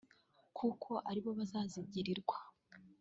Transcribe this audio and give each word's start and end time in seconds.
kuko 0.57 0.91
aribo 1.09 1.29
bazazigirirwa 1.39 2.37